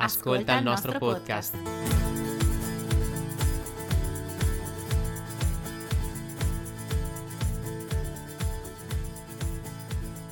[0.00, 1.54] Ascolta, il nostro, podcast.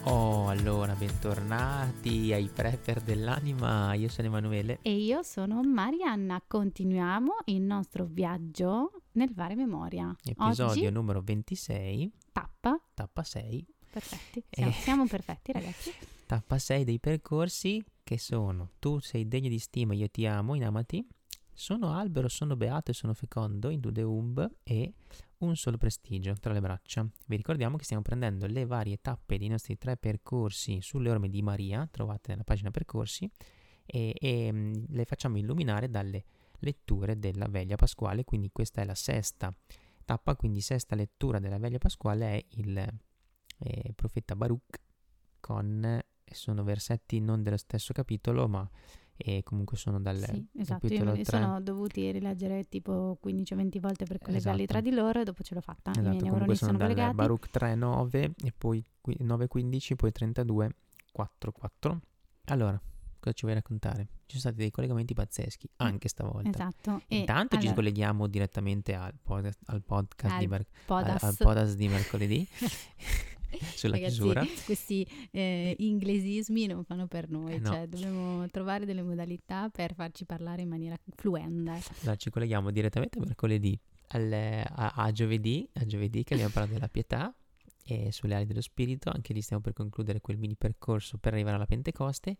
[0.05, 3.93] Oh, allora, bentornati ai prepper dell'anima.
[3.93, 4.79] Io sono Emanuele.
[4.81, 6.43] E io sono Marianna.
[6.47, 10.15] Continuiamo il nostro viaggio nel Vare Memoria.
[10.25, 12.81] Episodio Oggi, numero 26, tappa.
[12.95, 13.67] tappa 6.
[13.91, 14.43] Perfetti.
[14.49, 14.75] Siamo, Eh.
[14.75, 15.93] siamo perfetti, ragazzi.
[16.25, 20.65] Tappa 6 dei percorsi che sono Tu sei degno di stima, io ti amo, in
[20.65, 21.07] amati.
[21.53, 24.95] Sono albero, sono beato e sono fecondo, in Dudeumb e
[25.39, 27.07] un solo prestigio tra le braccia.
[27.27, 31.43] Vi ricordiamo che stiamo prendendo le varie tappe dei nostri tre percorsi sulle orme di
[31.43, 33.31] Maria, trovate nella pagina percorsi,
[33.85, 36.25] e, e, mm, le facciamo illuminare dalle
[36.61, 39.55] letture della veglia pasquale, quindi questa è la sesta
[40.07, 42.79] tappa, quindi sesta lettura della veglia pasquale è il
[43.59, 44.81] eh, profeta Baruch
[45.41, 46.01] con
[46.35, 48.69] sono versetti non dello stesso capitolo, ma
[49.21, 50.87] eh, comunque sono dal Sì, esatto.
[50.87, 51.39] Io capitolo li 3.
[51.41, 54.79] sono dovuti rileggere tipo 15 o 20 volte per collegarli Esatto.
[54.79, 55.91] tra di loro e dopo ce l'ho fatta.
[55.91, 57.15] I miei Esatto, neuroni sono sono dal collegati.
[57.17, 60.75] Baruch 3, 9 e poi qui- 9, 15, poi 32,
[61.13, 62.01] 4, 4.
[62.45, 62.81] Allora,
[63.19, 64.03] cosa ci vuoi raccontare?
[64.29, 66.51] Ci sono stati dei collegamenti pazzeschi, anche stavolta.
[66.51, 67.03] Esatto.
[67.09, 71.23] E Intanto ci allora, colleghiamo direttamente al podcast, al podcast, di, Al mer- Podas.
[71.25, 72.47] al- al podcast di mercoledì
[73.75, 74.45] sulla Ragazzi, chiusura.
[74.65, 77.71] questi eh, inglesismi non fanno per noi, Eh, no.
[77.71, 81.79] cioè dobbiamo trovare delle modalità per farci parlare in maniera fluenda.
[82.01, 83.79] Allora, ci colleghiamo direttamente mercoledì
[84.09, 87.35] al- a, a giovedì, a giovedì che abbiamo parlato della pietà
[87.85, 91.57] e sulle ali dello spirito, anche lì stiamo per concludere quel mini percorso per arrivare
[91.57, 92.37] alla Pentecoste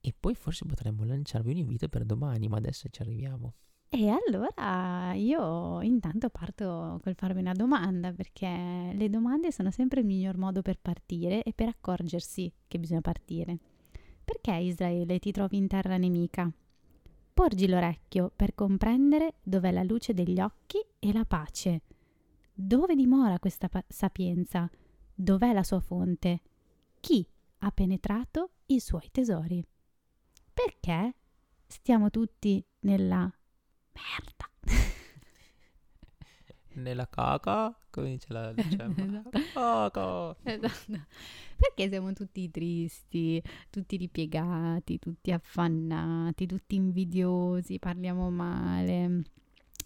[0.00, 3.54] e poi forse potremmo lanciarvi un invito per domani, ma adesso ci arriviamo.
[3.96, 10.06] E allora io intanto parto col farvi una domanda, perché le domande sono sempre il
[10.06, 13.56] miglior modo per partire e per accorgersi che bisogna partire.
[14.24, 16.52] Perché Israele ti trovi in terra nemica?
[17.32, 21.82] Porgi l'orecchio per comprendere dov'è la luce degli occhi e la pace.
[22.52, 24.68] Dove dimora questa pa- sapienza?
[25.14, 26.40] Dov'è la sua fonte?
[26.98, 27.24] Chi
[27.58, 29.64] ha penetrato i suoi tesori?
[30.52, 31.14] Perché
[31.68, 33.32] stiamo tutti nella
[33.94, 34.50] merda?
[36.76, 39.40] Nella caca, come dice la diciamo, Esatto.
[39.52, 40.36] caca.
[40.42, 41.06] Esatto.
[41.56, 43.40] Perché siamo tutti tristi,
[43.70, 49.22] tutti ripiegati, tutti affannati, tutti invidiosi, parliamo male.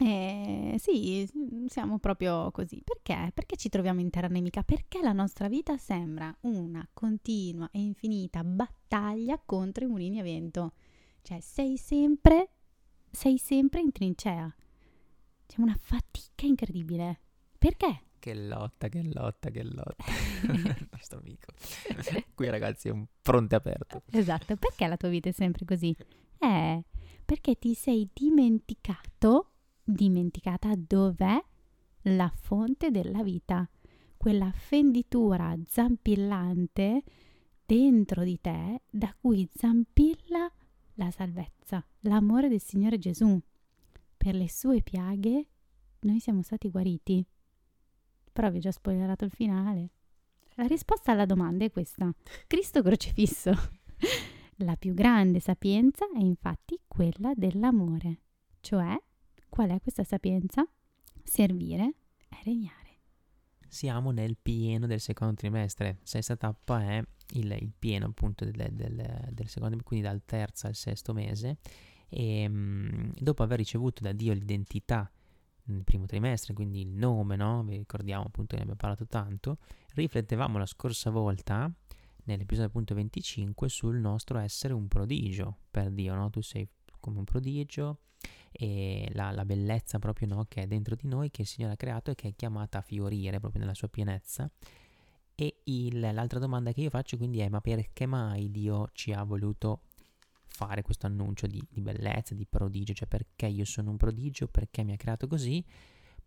[0.01, 1.29] Eh, sì,
[1.67, 2.81] siamo proprio così.
[2.83, 3.33] Perché?
[3.35, 4.63] Perché ci troviamo in terra nemica?
[4.63, 10.73] Perché la nostra vita sembra una continua e infinita battaglia contro i mulini a vento.
[11.21, 12.49] Cioè, sei sempre,
[13.11, 14.55] sei sempre in trincea.
[15.47, 17.21] C'è una fatica incredibile.
[17.59, 18.03] Perché?
[18.19, 20.05] Che lotta, che lotta, che lotta.
[20.43, 21.53] Il nostro amico.
[22.35, 24.03] Qui ragazzi è un fronte aperto.
[24.11, 25.97] Esatto, perché la tua vita è sempre così?
[26.39, 26.85] Eh,
[27.25, 29.53] perché ti sei dimenticato,
[29.83, 31.43] dimenticata dov'è
[32.03, 33.69] la fonte della vita,
[34.17, 37.03] quella fenditura zampillante
[37.65, 40.51] dentro di te da cui zampilla
[40.99, 43.41] la salvezza, l'amore del Signore Gesù.
[44.17, 45.47] Per le sue piaghe
[46.01, 47.25] noi siamo stati guariti.
[48.33, 49.91] Però vi ho già spoilerato il finale.
[50.55, 52.13] La risposta alla domanda è questa.
[52.47, 53.53] Cristo crocifisso.
[54.63, 58.23] La più grande sapienza è infatti quella dell'amore.
[58.61, 59.01] Cioè,
[59.49, 60.69] qual è questa sapienza?
[61.23, 61.95] Servire
[62.29, 62.78] e regnare.
[63.69, 65.99] Siamo nel pieno del secondo trimestre.
[66.03, 67.03] Sesta tappa è
[67.35, 71.59] il, il pieno appunto del, del- del secondo, quindi dal terzo al sesto mese.
[72.09, 75.11] E mm, dopo aver ricevuto da Dio l'identità
[75.65, 77.63] nel primo trimestre, quindi il nome, no?
[77.63, 79.59] Vi ricordiamo appunto che ne abbiamo parlato tanto.
[79.95, 81.71] Riflettevamo la scorsa volta,
[82.25, 86.31] nell'episodio appunto 25, sul nostro essere un prodigio per Dio, no?
[86.31, 86.67] Tu sei
[87.01, 88.01] come un prodigio
[88.53, 91.77] e la, la bellezza proprio no, che è dentro di noi, che il Signore ha
[91.77, 94.51] creato e che è chiamata a fiorire proprio nella sua pienezza.
[95.35, 99.23] E il- l'altra domanda che io faccio quindi è: ma perché mai Dio ci ha
[99.23, 99.83] voluto
[100.47, 102.93] fare questo annuncio di, di bellezza, di prodigio?
[102.93, 104.49] Cioè, perché io sono un prodigio?
[104.49, 105.65] Perché mi ha creato così?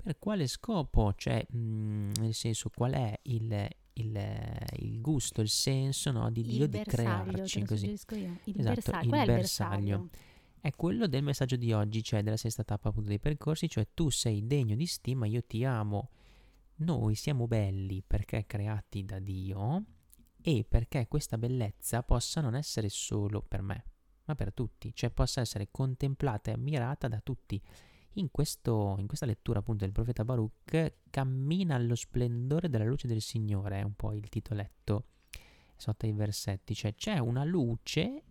[0.02, 1.14] Per quale scopo?
[1.16, 6.68] Cioè, mm, nel senso, qual è il, il, il gusto, il senso no, di Dio
[6.68, 7.88] di crearci così?
[8.16, 8.40] io.
[8.46, 9.04] Il Esatto, bersaglio.
[9.04, 9.98] il Qual è il bersaglio.
[9.98, 10.10] bersaglio?
[10.62, 14.12] È quello del messaggio di oggi, cioè della sesta tappa appunto dei percorsi, cioè tu
[14.12, 16.12] sei degno di stima, io ti amo.
[16.76, 19.84] Noi siamo belli perché creati da Dio
[20.40, 23.86] e perché questa bellezza possa non essere solo per me,
[24.26, 27.60] ma per tutti, cioè possa essere contemplata e ammirata da tutti.
[28.16, 33.22] In, questo, in questa lettura appunto del profeta Baruch cammina allo splendore della luce del
[33.22, 35.06] Signore, è un po' il titoletto
[35.76, 38.26] sotto i versetti, cioè c'è una luce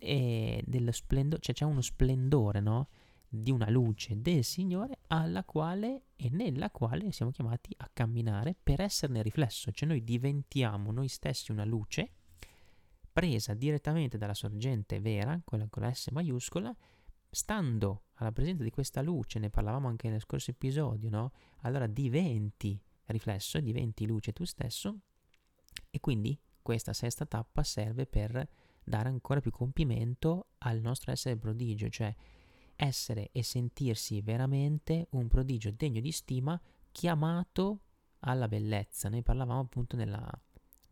[0.00, 2.88] e dello splendore, cioè c'è uno splendore, no?
[3.28, 8.80] Di una luce del Signore alla quale e nella quale siamo chiamati a camminare per
[8.80, 12.14] esserne riflesso, cioè noi diventiamo noi stessi una luce
[13.12, 16.74] presa direttamente dalla sorgente vera, quella con la S maiuscola,
[17.28, 21.32] stando alla presenza di questa luce, ne parlavamo anche nel scorso episodio, no?
[21.60, 22.80] Allora diventi
[23.10, 25.00] riflesso diventi luce tu stesso
[25.90, 28.48] e quindi questa sesta tappa serve per
[28.90, 32.14] dare ancora più compimento al nostro essere prodigio, cioè
[32.76, 36.60] essere e sentirsi veramente un prodigio degno di stima
[36.92, 37.80] chiamato
[38.20, 39.08] alla bellezza.
[39.08, 40.30] Ne parlavamo appunto nella,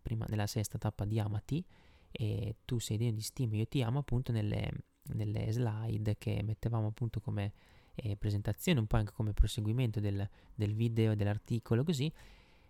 [0.01, 1.65] prima, nella sesta tappa di Amati
[2.11, 4.71] e tu sei degno di stima, io ti amo appunto nelle,
[5.15, 7.53] nelle slide che mettevamo appunto come
[7.95, 12.11] eh, presentazione, un po' anche come proseguimento del, del video dell'articolo così,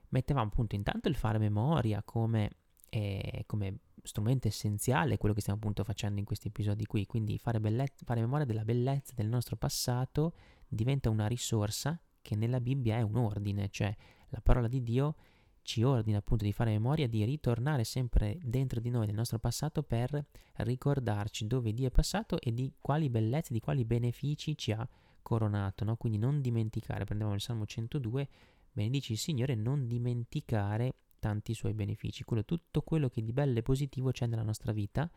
[0.08, 2.50] mettevamo appunto intanto il fare memoria come,
[2.88, 3.78] eh, come
[4.08, 8.20] strumento essenziale quello che stiamo appunto facendo in questi episodi qui, quindi fare, belle- fare
[8.20, 10.34] memoria della bellezza del nostro passato
[10.66, 13.94] diventa una risorsa che nella Bibbia è un ordine, cioè
[14.30, 15.14] la parola di Dio
[15.62, 19.82] ci ordina appunto di fare memoria, di ritornare sempre dentro di noi nel nostro passato
[19.82, 20.26] per
[20.56, 24.88] ricordarci dove Dio è passato e di quali bellezze, di quali benefici ci ha
[25.20, 25.96] coronato, no?
[25.96, 28.28] Quindi non dimenticare, prendiamo il Salmo 102,
[28.72, 33.62] benedici il Signore, non dimenticare tanti suoi benefici, quello, tutto quello che di bello e
[33.62, 35.10] positivo c'è nella nostra vita.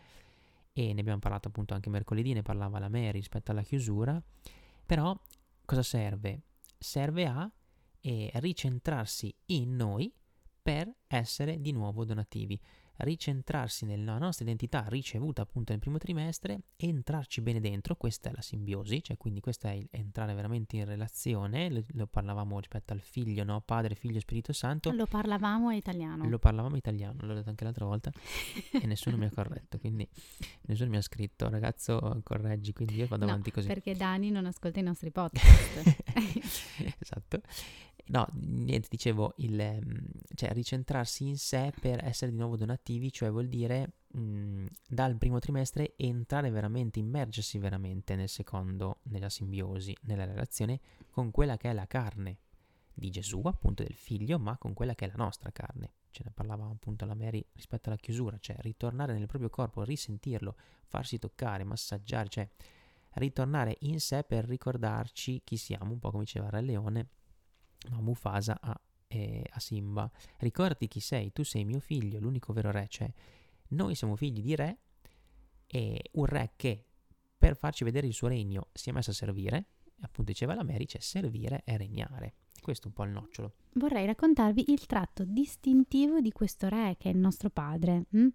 [0.73, 4.21] E ne abbiamo parlato appunto anche mercoledì, ne parlava la Mary rispetto alla chiusura,
[4.85, 5.17] però
[5.65, 6.43] cosa serve?
[6.77, 7.51] Serve a
[7.99, 10.13] eh, ricentrarsi in noi
[10.61, 12.59] per essere di nuovo donativi
[13.03, 18.41] ricentrarsi nella nostra identità ricevuta appunto nel primo trimestre, entrarci bene dentro, questa è la
[18.41, 23.01] simbiosi, cioè quindi questo è il entrare veramente in relazione, lo, lo parlavamo rispetto al
[23.01, 23.61] figlio, no?
[23.61, 24.91] Padre, figlio, Spirito Santo.
[24.91, 26.27] Lo parlavamo italiano.
[26.27, 28.11] Lo parlavamo italiano, l'ho detto anche l'altra volta
[28.71, 30.07] e nessuno mi ha corretto, quindi
[30.63, 33.67] nessuno mi ha scritto, ragazzo correggi, quindi io vado no, avanti così.
[33.67, 36.03] perché Dani non ascolta i nostri podcast.
[36.99, 37.41] esatto.
[38.07, 40.05] No, niente, dicevo, il, ehm,
[40.35, 45.39] cioè ricentrarsi in sé per essere di nuovo donativi, cioè vuol dire mh, dal primo
[45.39, 51.73] trimestre entrare veramente, immergersi veramente nel secondo, nella simbiosi, nella relazione con quella che è
[51.73, 52.39] la carne
[52.93, 55.93] di Gesù, appunto del figlio, ma con quella che è la nostra carne.
[56.11, 60.55] Ce ne parlava appunto la Mary rispetto alla chiusura, cioè ritornare nel proprio corpo, risentirlo,
[60.87, 62.49] farsi toccare, massaggiare, cioè
[63.13, 67.07] ritornare in sé per ricordarci chi siamo, un po' come diceva Re Leone
[67.89, 72.71] ma Mufasa a, eh, a Simba, ricordati chi sei, tu sei mio figlio, l'unico vero
[72.71, 73.11] re, cioè
[73.69, 74.79] noi siamo figli di re
[75.67, 76.85] e un re che
[77.37, 79.67] per farci vedere il suo regno si è messo a servire,
[80.01, 82.35] appunto diceva la Mary, cioè servire e regnare.
[82.61, 83.53] Questo è un po' il nocciolo.
[83.73, 88.05] Vorrei raccontarvi il tratto distintivo di questo re che è il nostro padre.
[88.11, 88.27] Hm?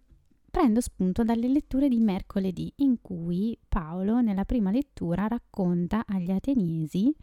[0.51, 7.15] Prendo spunto dalle letture di mercoledì in cui Paolo nella prima lettura racconta agli ateniesi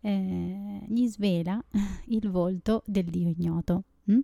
[0.00, 1.62] eh, gli svela
[2.06, 3.84] il volto del Dio ignoto.
[4.04, 4.18] Hm?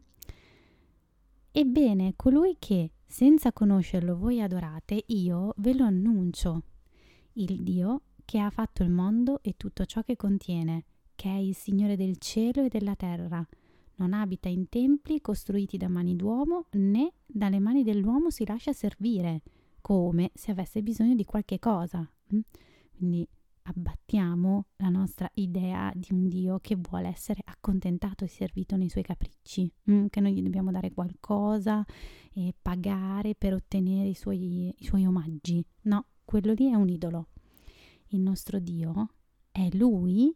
[1.52, 6.62] Ebbene, colui che senza conoscerlo voi adorate, io ve lo annuncio,
[7.34, 11.54] il Dio che ha fatto il mondo e tutto ciò che contiene, che è il
[11.54, 13.46] Signore del cielo e della terra.
[13.96, 19.42] Non abita in templi costruiti da mani d'uomo, né dalle mani dell'uomo si lascia servire,
[19.80, 22.08] come se avesse bisogno di qualche cosa.
[22.30, 22.40] Hm?
[22.96, 23.28] Quindi
[23.66, 29.02] abbattiamo la nostra idea di un Dio che vuole essere accontentato e servito nei suoi
[29.02, 31.84] capricci, mm, che noi gli dobbiamo dare qualcosa
[32.32, 35.64] e pagare per ottenere i suoi, i suoi omaggi.
[35.82, 37.28] No, quello lì è un idolo.
[38.08, 39.14] Il nostro Dio
[39.50, 40.34] è Lui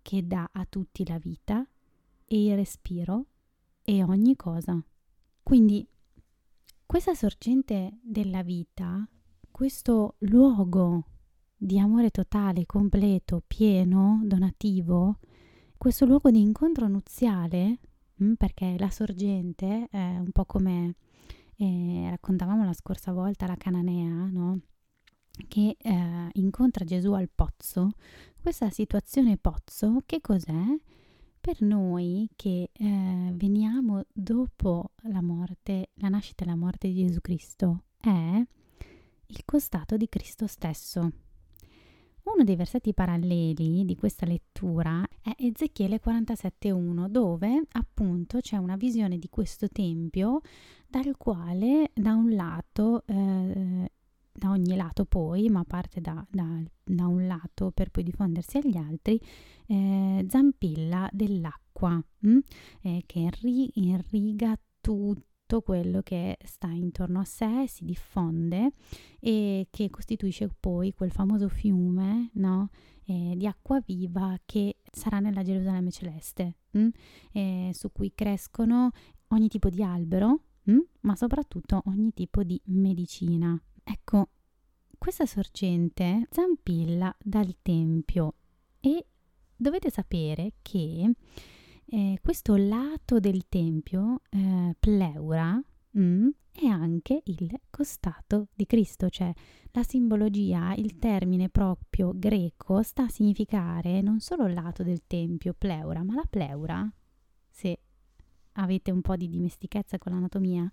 [0.00, 1.66] che dà a tutti la vita
[2.24, 3.26] e il respiro
[3.82, 4.82] e ogni cosa.
[5.42, 5.86] Quindi
[6.86, 9.06] questa sorgente della vita,
[9.50, 11.11] questo luogo
[11.64, 15.18] di amore totale, completo, pieno, donativo,
[15.78, 17.78] questo luogo di incontro nuziale,
[18.16, 20.96] mh, mm, perché la sorgente è un po' come
[21.56, 24.60] eh, raccontavamo la scorsa volta la cananea, no?
[25.46, 27.92] che eh, incontra Gesù al pozzo,
[28.40, 30.64] questa situazione pozzo che cos'è?
[31.40, 37.20] Per noi che eh, veniamo dopo la morte, la nascita e la morte di Gesù
[37.20, 38.44] Cristo, è
[39.26, 41.30] il costato di Cristo stesso.
[42.34, 49.18] Uno dei versetti paralleli di questa lettura è Ezechiele 47.1, dove appunto c'è una visione
[49.18, 50.40] di questo tempio
[50.88, 53.90] dal quale da un lato, eh,
[54.32, 58.78] da ogni lato poi, ma parte da, da, da, un lato per poi diffondersi agli
[58.78, 59.20] altri,
[59.66, 62.28] eh, zampilla dell'acqua mh?
[62.30, 62.38] Mm?
[62.80, 63.30] Eh, che
[63.74, 68.72] irriga tutto tutto quello che sta intorno a sé, si diffonde
[69.20, 72.70] e che costituisce poi quel famoso fiume no?
[73.04, 76.88] eh, di acqua viva che sarà nella Gerusalemme celeste, mm?
[77.32, 78.92] eh, su cui crescono
[79.28, 80.78] ogni tipo di albero, mm?
[81.00, 83.60] ma soprattutto ogni tipo di medicina.
[83.84, 84.30] Ecco,
[84.96, 88.36] questa sorgente zampilla dal Tempio
[88.80, 89.04] e
[89.54, 91.10] dovete sapere che
[91.94, 95.62] eh, questo lato del tempio, eh, pleura,
[95.98, 99.30] mm, è anche il costato di Cristo, cioè
[99.72, 105.52] la simbologia, il termine proprio greco sta a significare non solo il lato del tempio,
[105.52, 106.90] pleura, ma la pleura,
[107.50, 107.78] se
[108.52, 110.70] avete un po' di dimestichezza con l'anatomia,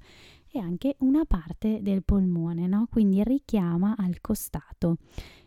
[0.47, 2.87] è anche una parte del polmone, no?
[2.89, 4.97] Quindi richiama al costato.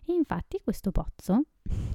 [0.05, 1.45] E infatti questo pozzo,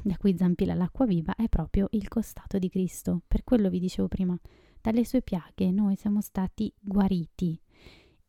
[0.02, 3.22] da cui zampilla l'acqua viva, è proprio il costato di Cristo.
[3.28, 4.38] Per quello vi dicevo prima,
[4.82, 7.60] dalle sue piaghe noi siamo stati guariti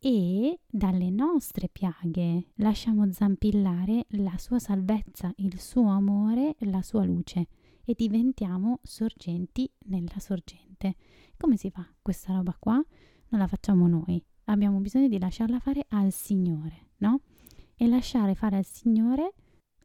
[0.00, 7.48] e dalle nostre piaghe lasciamo zampillare la sua salvezza, il suo amore, la sua luce
[7.84, 10.94] e diventiamo sorgenti nella sorgente.
[11.36, 12.74] Come si fa questa roba qua?
[13.30, 17.20] Non la facciamo noi, abbiamo bisogno di lasciarla fare al Signore, no?
[17.74, 19.34] E lasciare fare al Signore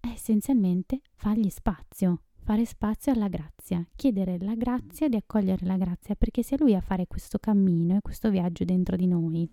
[0.03, 6.13] è essenzialmente fargli spazio, fare spazio alla grazia, chiedere la grazia di accogliere la grazia,
[6.15, 9.49] perché sia Lui a fare questo cammino e questo viaggio dentro di noi.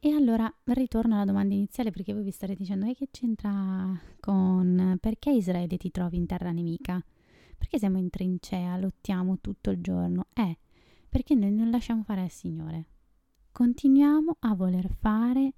[0.00, 4.98] E allora ritorno alla domanda iniziale perché voi vi starete dicendo e che c'entra con
[5.00, 7.00] perché Israele ti trovi in terra nemica?
[7.56, 10.26] Perché siamo in trincea, lottiamo tutto il giorno?
[10.32, 10.58] Eh,
[11.08, 12.86] perché noi non lasciamo fare al Signore.
[13.52, 15.54] Continuiamo a voler fare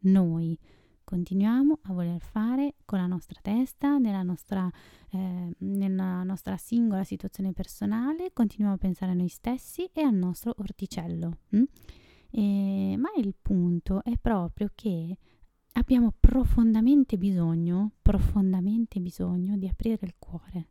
[0.00, 0.58] noi,
[1.06, 4.68] continuiamo a voler fare con la nostra testa, nella nostra,
[5.12, 10.52] eh, nella nostra singola situazione personale, continuiamo a pensare a noi stessi e al nostro
[10.58, 11.38] orticello.
[11.50, 11.62] Hm?
[12.32, 15.16] E, ma il punto è proprio che
[15.74, 20.70] abbiamo profondamente bisogno, profondamente bisogno di aprire il cuore.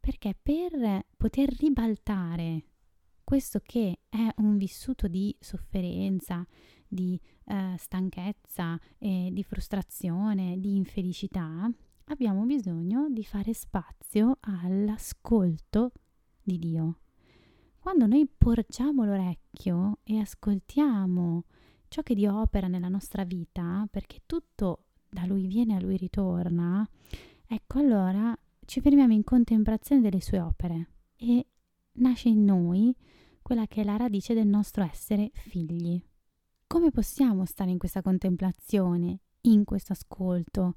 [0.00, 2.64] Perché per poter ribaltare
[3.22, 6.46] questo che è un vissuto di sofferenza,
[6.86, 11.70] di eh, stanchezza, eh, di frustrazione, di infelicità,
[12.06, 15.92] abbiamo bisogno di fare spazio all'ascolto
[16.42, 16.98] di Dio.
[17.78, 21.44] Quando noi porgiamo l'orecchio e ascoltiamo
[21.88, 26.88] ciò che Dio opera nella nostra vita, perché tutto da Lui viene a Lui ritorna,
[27.46, 31.46] ecco allora ci fermiamo in contemplazione delle sue opere e
[31.92, 32.96] nasce in noi
[33.42, 36.02] quella che è la radice del nostro essere figli.
[36.74, 40.74] Come possiamo stare in questa contemplazione, in questo ascolto?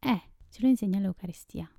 [0.00, 1.70] Eh, ce lo insegna l'Eucaristia.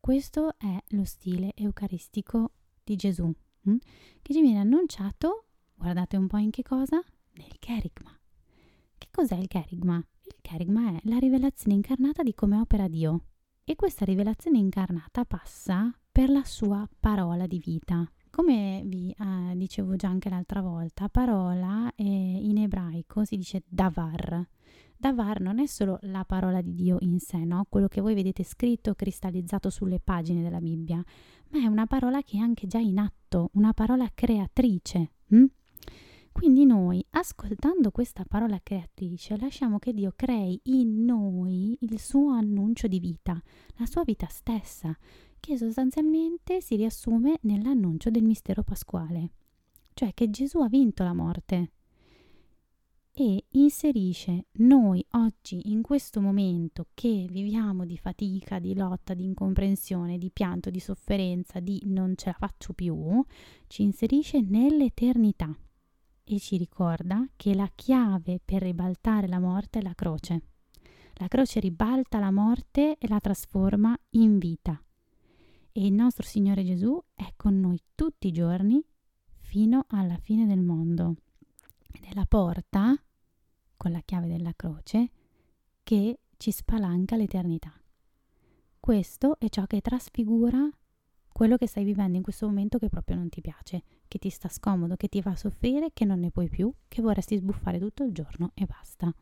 [0.00, 3.76] Questo è lo stile eucaristico di Gesù, hm?
[4.20, 5.44] che ci viene annunciato,
[5.76, 7.00] guardate un po' in che cosa?
[7.34, 8.10] Nel Kerigma.
[8.98, 10.04] Che cos'è il Kerigma?
[10.22, 13.26] Il Kerigma è la rivelazione incarnata di come opera Dio.
[13.62, 18.10] E questa rivelazione incarnata passa per la sua parola di vita.
[18.36, 24.46] Come vi eh, dicevo già anche l'altra volta, parola eh, in ebraico si dice davar.
[24.94, 27.64] Davar non è solo la parola di Dio in sé, no?
[27.66, 31.02] quello che voi vedete scritto, cristallizzato sulle pagine della Bibbia,
[31.48, 35.12] ma è una parola che è anche già in atto, una parola creatrice.
[35.28, 35.44] Hm?
[36.30, 42.86] Quindi noi, ascoltando questa parola creatrice, lasciamo che Dio crei in noi il suo annuncio
[42.86, 43.42] di vita,
[43.76, 44.94] la sua vita stessa,
[45.40, 49.30] che sostanzialmente si riassume nell'annuncio del mistero pasquale,
[49.94, 51.70] cioè che Gesù ha vinto la morte
[53.18, 60.18] e inserisce noi oggi in questo momento che viviamo di fatica, di lotta, di incomprensione,
[60.18, 63.24] di pianto, di sofferenza, di non ce la faccio più,
[63.68, 65.56] ci inserisce nell'eternità
[66.24, 70.42] e ci ricorda che la chiave per ribaltare la morte è la croce.
[71.14, 74.78] La croce ribalta la morte e la trasforma in vita
[75.76, 78.82] e il nostro Signore Gesù è con noi tutti i giorni
[79.40, 81.16] fino alla fine del mondo.
[81.92, 82.98] Ed è la porta,
[83.76, 85.10] con la chiave della croce,
[85.82, 87.78] che ci spalanca l'eternità.
[88.80, 90.66] Questo è ciò che trasfigura
[91.30, 94.48] quello che stai vivendo in questo momento che proprio non ti piace, che ti sta
[94.48, 98.14] scomodo, che ti fa soffrire, che non ne puoi più, che vorresti sbuffare tutto il
[98.14, 99.14] giorno e basta.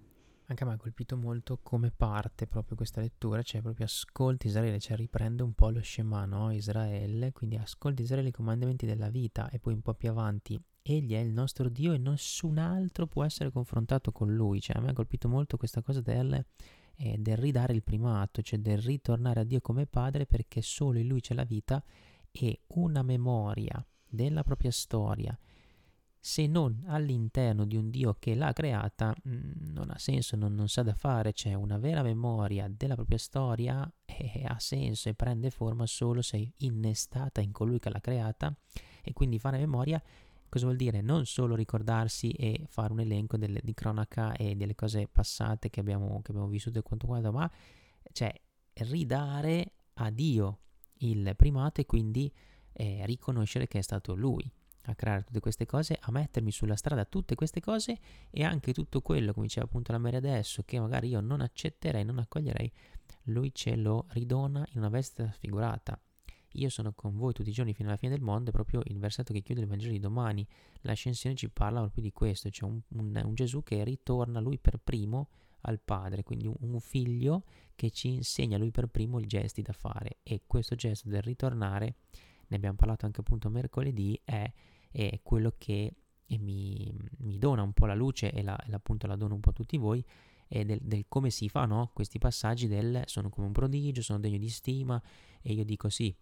[0.46, 4.78] Anche a me ha colpito molto come parte proprio questa lettura, cioè proprio ascolti Israele,
[4.78, 6.52] cioè riprende un po' lo Shema, no?
[6.52, 11.14] Israele, quindi ascolti Israele i comandamenti della vita e poi un po' più avanti, egli
[11.14, 14.90] è il nostro Dio e nessun altro può essere confrontato con lui, cioè a me
[14.90, 16.44] ha colpito molto questa cosa del,
[16.96, 21.06] eh, del ridare il primato, cioè del ritornare a Dio come padre perché solo in
[21.06, 21.82] lui c'è la vita
[22.30, 25.36] e una memoria della propria storia
[26.26, 30.70] se non all'interno di un Dio che l'ha creata, mm, non ha senso, non, non
[30.70, 35.50] sa da fare, c'è una vera memoria della propria storia e ha senso e prende
[35.50, 38.56] forma solo se innestata in colui che l'ha creata
[39.02, 40.02] e quindi fare memoria
[40.48, 41.02] cosa vuol dire?
[41.02, 45.80] Non solo ricordarsi e fare un elenco delle, di cronaca e delle cose passate che
[45.80, 47.50] abbiamo, che abbiamo vissuto e quanto quanto, ma
[48.12, 48.32] cioè
[48.72, 50.60] ridare a Dio
[51.00, 52.32] il primato e quindi
[52.72, 54.50] eh, riconoscere che è stato Lui
[54.86, 57.98] a creare tutte queste cose, a mettermi sulla strada tutte queste cose
[58.30, 62.04] e anche tutto quello, come diceva appunto la Mary adesso, che magari io non accetterei,
[62.04, 62.70] non accoglierei,
[63.24, 65.98] lui ce lo ridona in una veste figurata.
[66.56, 68.98] Io sono con voi tutti i giorni fino alla fine del mondo, è proprio il
[68.98, 70.46] versetto che chiude il Vangelo di domani.
[70.82, 74.78] L'ascensione ci parla proprio di questo, cioè un, un, un Gesù che ritorna lui per
[74.78, 75.30] primo
[75.62, 80.18] al Padre, quindi un figlio che ci insegna lui per primo i gesti da fare
[80.22, 81.96] e questo gesto del ritornare,
[82.48, 84.52] ne abbiamo parlato anche appunto mercoledì, è
[84.94, 85.92] è quello che
[86.38, 89.52] mi, mi, dona un po' la luce e la, appunto la dono un po' a
[89.52, 90.04] tutti voi
[90.46, 91.90] e del, del come si fa, no?
[91.92, 95.00] Questi passaggi del sono come un prodigio, sono degno di stima
[95.42, 96.14] e io dico sì,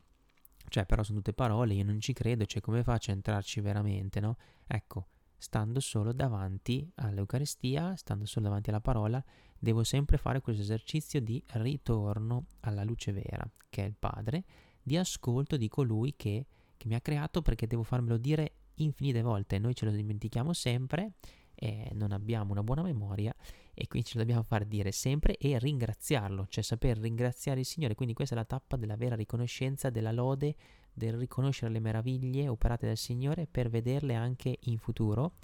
[0.68, 4.20] cioè però sono tutte parole, io non ci credo, cioè come faccio a entrarci veramente,
[4.20, 4.36] no?
[4.66, 9.22] Ecco, stando solo davanti all'Eucaristia, stando solo davanti alla parola,
[9.58, 14.44] devo sempre fare questo esercizio di ritorno alla luce vera, che è il Padre,
[14.82, 19.58] di ascolto di colui che, che mi ha creato perché devo farmelo dire infinite volte,
[19.58, 21.12] noi ce lo dimentichiamo sempre,
[21.54, 23.34] eh, non abbiamo una buona memoria
[23.74, 27.94] e quindi ce lo dobbiamo far dire sempre e ringraziarlo, cioè saper ringraziare il Signore,
[27.94, 30.54] quindi questa è la tappa della vera riconoscenza, della lode,
[30.92, 35.35] del riconoscere le meraviglie operate dal Signore per vederle anche in futuro.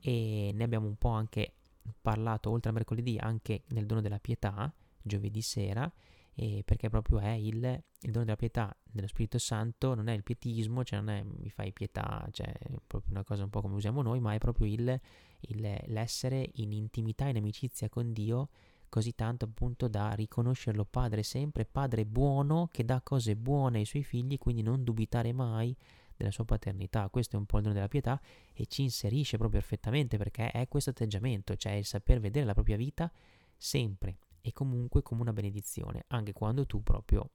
[0.00, 1.54] E ne abbiamo un po' anche
[2.00, 5.90] parlato oltre a mercoledì anche nel dono della pietà, giovedì sera,
[6.34, 7.56] e perché proprio è il,
[8.00, 11.50] il, dono della pietà dello Spirito Santo, non è il pietismo, cioè non è mi
[11.50, 14.66] fai pietà, cioè è proprio una cosa un po' come usiamo noi, ma è proprio
[14.66, 15.00] il,
[15.40, 18.48] il, l'essere in intimità, in amicizia con Dio,
[18.88, 24.02] così tanto appunto da riconoscerlo Padre sempre, Padre buono che dà cose buone ai suoi
[24.02, 25.76] figli, quindi non dubitare mai
[26.16, 27.08] della sua paternità.
[27.10, 28.18] Questo è un po' il dono della pietà
[28.54, 32.76] e ci inserisce proprio perfettamente perché è questo atteggiamento, cioè il saper vedere la propria
[32.76, 33.10] vita
[33.56, 37.30] sempre e comunque come una benedizione, anche quando tu proprio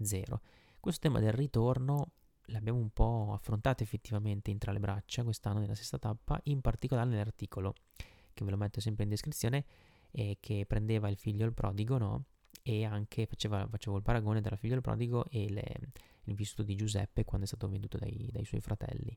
[0.00, 0.40] zero.
[0.78, 2.12] Questo tema del ritorno
[2.46, 7.08] l'abbiamo un po' affrontato effettivamente in tra le braccia quest'anno nella sesta tappa, in particolare
[7.08, 7.74] nell'articolo
[8.34, 9.64] che ve lo metto sempre in descrizione
[10.10, 12.24] e che prendeva il figlio il prodigo, no?
[12.62, 15.80] E anche faceva, facevo il paragone tra figlio il prodigo e le,
[16.24, 19.16] il vissuto di Giuseppe quando è stato venduto dai, dai suoi fratelli.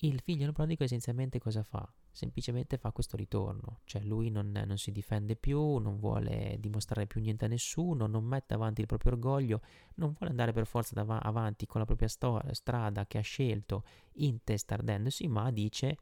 [0.00, 1.90] Il figlio prodigo essenzialmente cosa fa?
[2.10, 7.20] Semplicemente fa questo ritorno, cioè lui non, non, si difende più, non vuole dimostrare più
[7.20, 9.62] niente a nessuno, non mette avanti il proprio orgoglio,
[9.94, 13.84] non vuole andare per forza dav- avanti con la propria storia, strada che ha scelto
[14.12, 15.96] intestardendosi, ma dice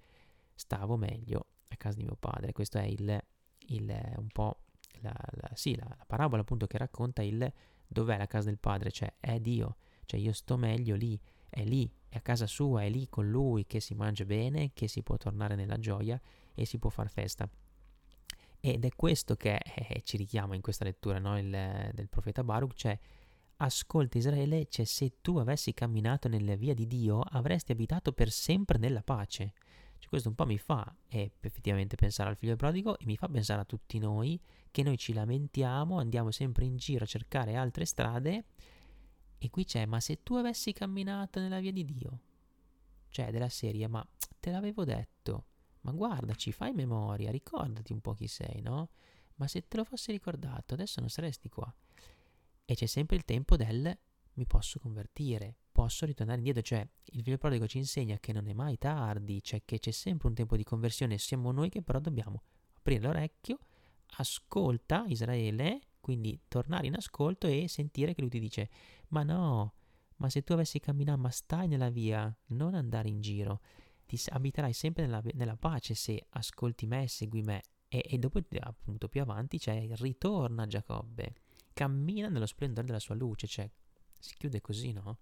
[0.54, 2.52] stavo meglio a casa di mio padre.
[2.52, 3.22] Questo è il,
[3.66, 4.58] il un po'
[5.02, 7.52] la, la, sì, la, la parabola appunto che racconta il
[7.86, 11.88] dov'è la casa del padre, cioè è Dio, cioè io sto meglio lì, è lì,
[12.14, 15.16] è a casa sua, è lì con lui che si mangia bene, che si può
[15.16, 16.20] tornare nella gioia
[16.54, 17.48] e si può far festa.
[18.60, 21.36] Ed è questo che eh, ci richiama in questa lettura no?
[21.36, 21.50] Il,
[21.92, 22.96] del profeta Baruch, cioè
[23.56, 28.78] ascolta Israele, cioè se tu avessi camminato nelle vie di Dio avresti abitato per sempre
[28.78, 29.52] nella pace.
[29.98, 33.28] Cioè, questo un po' mi fa eh, effettivamente pensare al figlio prodigo e mi fa
[33.28, 37.84] pensare a tutti noi che noi ci lamentiamo, andiamo sempre in giro a cercare altre
[37.84, 38.44] strade
[39.44, 42.20] e qui c'è, ma se tu avessi camminato nella via di Dio,
[43.10, 44.02] cioè della serie, ma
[44.40, 45.44] te l'avevo detto,
[45.82, 48.88] ma guardaci, fai memoria, ricordati un po' chi sei, no?
[49.34, 51.70] Ma se te lo fossi ricordato, adesso non saresti qua.
[52.64, 53.94] E c'è sempre il tempo del
[54.32, 58.54] mi posso convertire, posso ritornare indietro, cioè il figlio prodigo ci insegna che non è
[58.54, 62.44] mai tardi, cioè che c'è sempre un tempo di conversione, siamo noi che però dobbiamo
[62.78, 63.58] aprire l'orecchio,
[64.16, 68.68] ascolta Israele, quindi tornare in ascolto e sentire che lui ti dice,
[69.14, 69.74] ma no,
[70.16, 73.60] ma se tu avessi camminato, ma stai nella via, non andare in giro,
[74.06, 77.62] ti abiterai sempre nella, nella pace se ascolti me e segui me.
[77.86, 81.34] E, e, dopo, appunto, più avanti c'è ritorna Giacobbe,
[81.72, 83.70] cammina nello splendore della sua luce, cioè
[84.18, 85.20] si chiude così, no?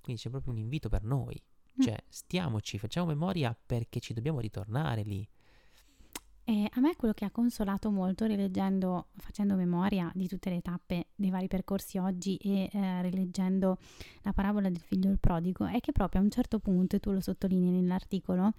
[0.00, 1.38] Quindi c'è proprio un invito per noi,
[1.78, 1.82] mm.
[1.82, 5.28] cioè stiamoci, facciamo memoria perché ci dobbiamo ritornare lì.
[6.46, 11.06] E a me quello che ha consolato molto rileggendo, facendo memoria di tutte le tappe
[11.14, 13.78] dei vari percorsi oggi e eh, rileggendo
[14.24, 17.12] la parabola del figlio il prodigo è che proprio a un certo punto, e tu
[17.12, 18.52] lo sottolinei nell'articolo,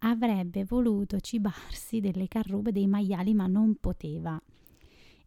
[0.00, 4.38] avrebbe voluto cibarsi delle carrube, dei maiali, ma non poteva.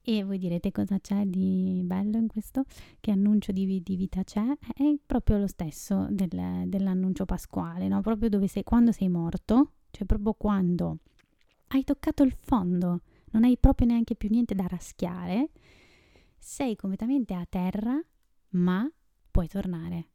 [0.04, 2.66] E voi direte cosa c'è di bello in questo?
[3.00, 4.46] Che annuncio di, di vita c'è?
[4.76, 8.02] È proprio lo stesso del, dell'annuncio pasquale, no?
[8.02, 11.00] Proprio dove sei, quando sei morto, cioè proprio quando
[11.74, 15.50] hai toccato il fondo, non hai proprio neanche più niente da raschiare,
[16.38, 18.00] sei completamente a terra,
[18.50, 18.90] ma
[19.32, 20.10] puoi tornare.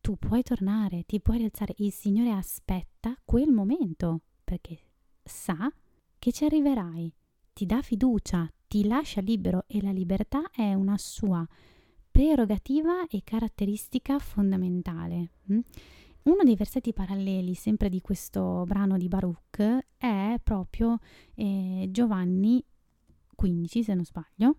[0.00, 1.74] Tu puoi tornare, ti puoi rialzare.
[1.78, 4.78] Il Signore aspetta quel momento perché
[5.22, 5.70] sa
[6.18, 7.12] che ci arriverai,
[7.52, 11.46] ti dà fiducia, ti lascia libero e la libertà è una sua
[12.10, 15.30] prerogativa e caratteristica fondamentale.
[15.52, 15.60] Mm?
[16.24, 20.98] Uno dei versetti paralleli, sempre di questo brano di Baruch, è proprio
[21.34, 22.64] eh, Giovanni
[23.34, 24.56] 15, se non sbaglio,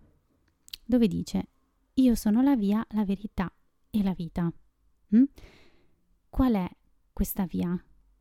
[0.84, 1.48] dove dice:
[1.94, 3.52] Io sono la via, la verità
[3.90, 4.48] e la vita.
[5.16, 5.24] Mm?
[6.28, 6.68] Qual è
[7.12, 7.76] questa via?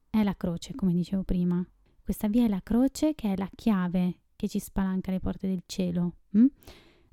[0.10, 1.63] È la croce, come dicevo prima.
[2.01, 5.62] Questa via è la croce che è la chiave che ci spalanca le porte del
[5.67, 6.15] cielo.
[6.36, 6.45] Mm?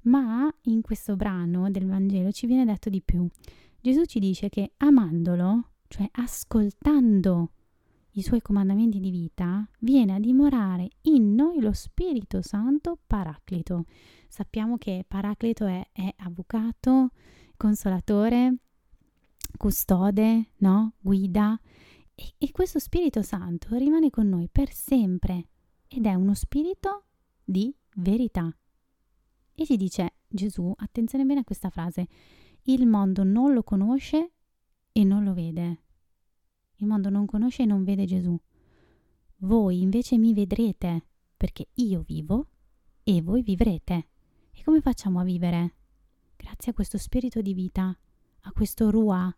[0.05, 3.29] Ma in questo brano del Vangelo ci viene detto di più.
[3.83, 7.51] Gesù ci dice che amandolo cioè ascoltando
[8.13, 13.85] i suoi comandamenti di vita, viene a dimorare in noi lo Spirito Santo Paraclito.
[14.27, 17.11] Sappiamo che Paraclito è, è avvocato,
[17.59, 18.57] consolatore,
[19.59, 20.95] custode, no?
[20.99, 21.61] guida.
[22.15, 25.49] E, e questo Spirito Santo rimane con noi per sempre
[25.87, 27.05] ed è uno spirito
[27.45, 28.51] di verità.
[29.55, 32.09] E ci dice Gesù, attenzione bene a questa frase,
[32.63, 34.33] il mondo non lo conosce
[34.91, 35.82] e non lo vede.
[36.83, 38.37] Il mondo non conosce e non vede Gesù.
[39.37, 41.05] Voi invece mi vedrete,
[41.37, 42.49] perché io vivo
[43.05, 44.09] e voi vivrete.
[44.51, 45.75] E come facciamo a vivere?
[46.35, 47.97] Grazie a questo spirito di vita,
[48.41, 49.33] a questo Rua,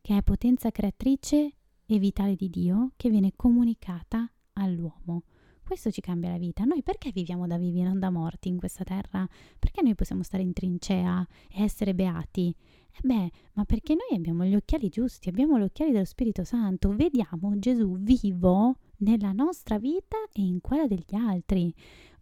[0.00, 1.54] che è potenza creatrice
[1.86, 5.22] e vitale di Dio, che viene comunicata all'uomo.
[5.64, 6.64] Questo ci cambia la vita.
[6.64, 9.26] Noi perché viviamo da vivi e non da morti in questa terra?
[9.58, 12.54] Perché noi possiamo stare in trincea e essere beati?
[12.92, 16.94] Eh beh, ma perché noi abbiamo gli occhiali giusti, abbiamo gli occhiali dello Spirito Santo,
[16.94, 21.74] vediamo Gesù vivo nella nostra vita e in quella degli altri.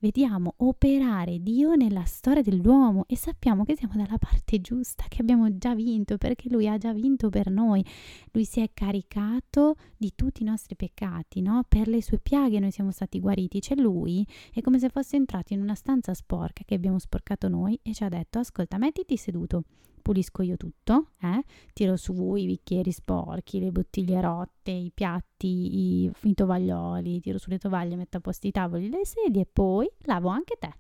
[0.02, 5.56] Vediamo operare Dio nella storia dell'uomo e sappiamo che siamo dalla parte giusta, che abbiamo
[5.58, 7.84] già vinto perché Lui ha già vinto per noi.
[8.32, 11.62] Lui si è caricato di tutti i nostri peccati, no?
[11.68, 13.60] Per le sue piaghe noi siamo stati guariti.
[13.60, 17.78] C'è Lui, è come se fosse entrato in una stanza sporca che abbiamo sporcato noi
[17.80, 19.62] e ci ha detto: Ascolta, mettiti seduto
[20.02, 21.42] pulisco io tutto, eh?
[21.72, 27.58] tiro su i bicchieri sporchi, le bottiglie rotte, i piatti, i, i tovaglioli, tiro sulle
[27.58, 30.74] tovaglie, metto a posto i tavoli, le sedie e poi lavo anche te.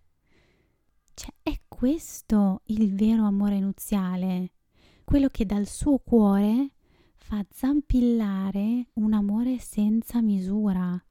[1.14, 4.52] Cioè, è questo il vero amore nuziale,
[5.04, 6.72] quello che dal suo cuore
[7.16, 11.02] fa zampillare un amore senza misura.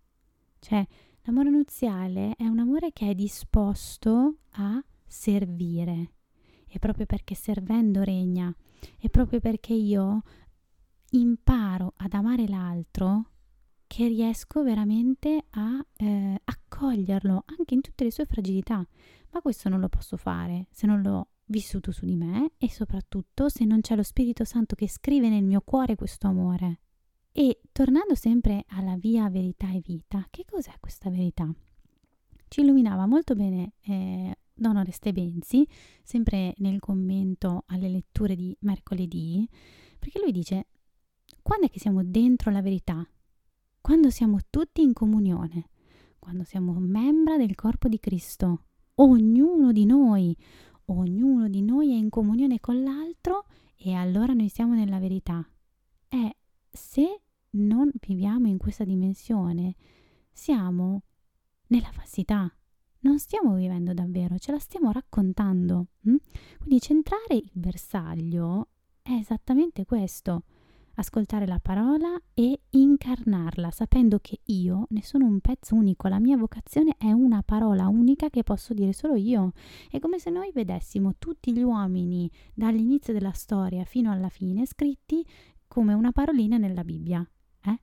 [0.59, 0.85] Cioè,
[1.23, 6.13] l'amore nuziale è un amore che è disposto a servire
[6.71, 8.53] è proprio perché servendo regna,
[8.97, 10.21] è proprio perché io
[11.11, 13.25] imparo ad amare l'altro
[13.87, 18.87] che riesco veramente a eh, accoglierlo anche in tutte le sue fragilità.
[19.31, 23.49] Ma questo non lo posso fare se non l'ho vissuto su di me e soprattutto
[23.49, 26.79] se non c'è lo Spirito Santo che scrive nel mio cuore questo amore.
[27.33, 31.53] E tornando sempre alla via verità e vita, che cos'è questa verità?
[32.47, 35.67] Ci illuminava molto bene eh, Don Oreste Benzi,
[36.03, 39.49] sempre nel commento alle letture di mercoledì,
[39.97, 40.67] perché lui dice,
[41.41, 43.03] quando è che siamo dentro la verità?
[43.81, 45.69] Quando siamo tutti in comunione,
[46.19, 50.37] quando siamo membra del corpo di Cristo, ognuno di noi,
[50.85, 53.45] ognuno di noi è in comunione con l'altro
[53.75, 55.43] e allora noi siamo nella verità.
[56.07, 56.35] E
[56.69, 57.21] se
[57.53, 59.73] non viviamo in questa dimensione,
[60.31, 61.01] siamo
[61.65, 62.53] nella falsità
[63.01, 65.87] non stiamo vivendo davvero, ce la stiamo raccontando.
[66.01, 66.15] Hm?
[66.59, 68.67] Quindi centrare il bersaglio
[69.01, 70.43] è esattamente questo,
[70.95, 76.37] ascoltare la parola e incarnarla, sapendo che io ne sono un pezzo unico, la mia
[76.37, 79.53] vocazione è una parola unica che posso dire solo io.
[79.89, 85.25] È come se noi vedessimo tutti gli uomini dall'inizio della storia fino alla fine scritti
[85.67, 87.27] come una parolina nella Bibbia.
[87.63, 87.79] Eh?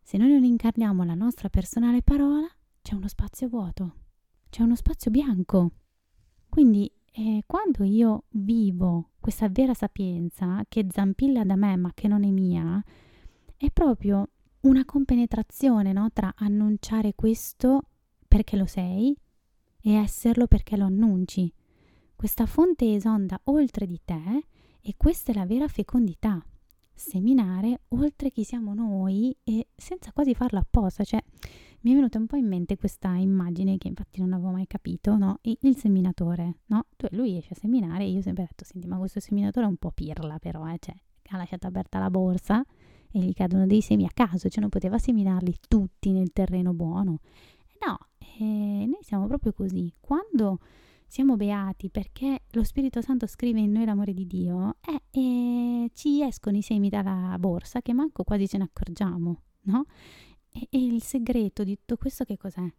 [0.00, 2.46] Se noi non incarniamo la nostra personale parola,
[2.80, 3.96] c'è uno spazio vuoto
[4.52, 5.70] c'è uno spazio bianco.
[6.46, 12.22] Quindi eh, quando io vivo questa vera sapienza che zampilla da me ma che non
[12.22, 12.84] è mia,
[13.56, 14.28] è proprio
[14.60, 16.10] una compenetrazione no?
[16.12, 17.84] tra annunciare questo
[18.28, 19.16] perché lo sei
[19.80, 21.50] e esserlo perché lo annunci.
[22.14, 24.48] Questa fonte esonda oltre di te
[24.82, 26.44] e questa è la vera fecondità.
[26.92, 31.24] Seminare oltre chi siamo noi e senza quasi farlo apposta, cioè
[31.82, 35.16] mi è venuta un po' in mente questa immagine che infatti non avevo mai capito,
[35.16, 35.38] no?
[35.42, 36.86] Il seminatore, no?
[37.10, 39.76] Lui esce a seminare e io ho sempre detto, senti, ma questo seminatore è un
[39.76, 40.78] po' pirla però, eh?
[40.78, 40.94] cioè
[41.30, 42.64] ha lasciato aperta la borsa
[43.10, 47.18] e gli cadono dei semi a caso, cioè non poteva seminarli tutti nel terreno buono.
[47.84, 49.92] No, eh, noi siamo proprio così.
[50.00, 50.60] Quando
[51.06, 56.22] siamo beati perché lo Spirito Santo scrive in noi l'amore di Dio, eh, eh, ci
[56.22, 59.84] escono i semi dalla borsa che manco quasi ce ne accorgiamo, no?
[60.52, 62.70] E, e il segreto di tutto questo che cos'è?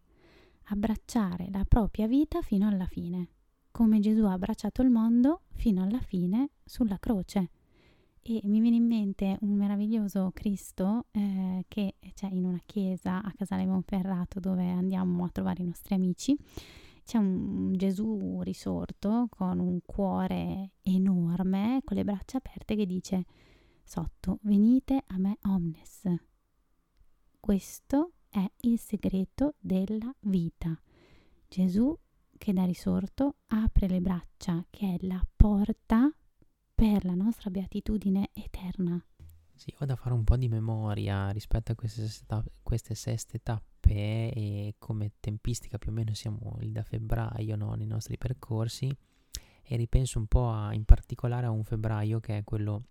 [0.68, 3.28] Abbracciare la propria vita fino alla fine,
[3.70, 7.50] come Gesù ha abbracciato il mondo fino alla fine sulla croce.
[8.22, 13.32] E mi viene in mente un meraviglioso Cristo eh, che c'è in una chiesa a
[13.36, 16.34] Casale Monferrato dove andiamo a trovare i nostri amici.
[17.04, 23.26] C'è un Gesù risorto con un cuore enorme, con le braccia aperte, che dice
[23.84, 26.08] sotto, venite a me omnes.
[27.44, 30.80] Questo è il segreto della vita.
[31.46, 31.94] Gesù
[32.38, 36.10] che da risorto apre le braccia, che è la porta
[36.74, 38.98] per la nostra beatitudine eterna.
[39.54, 44.32] Sì, ho da fare un po' di memoria rispetto a queste tappe, queste seste tappe
[44.32, 48.90] e come tempistica più o meno siamo lì da febbraio no, nei nostri percorsi
[49.62, 52.84] e ripenso un po' a, in particolare a un febbraio che è quello